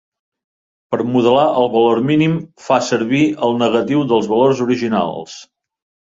[0.93, 2.33] Per modelar el valor mínim,
[2.67, 5.37] fa servir el negatiu dels valors originals.